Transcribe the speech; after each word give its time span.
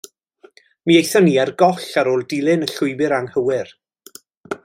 Mi 0.89 0.95
aethon 1.01 1.23
ni 1.27 1.33
ar 1.43 1.51
goll 1.63 1.85
ar 2.03 2.09
ôl 2.15 2.25
dilyn 2.33 2.65
y 2.69 2.73
llwybr 2.73 3.17
anghywir. 3.21 3.71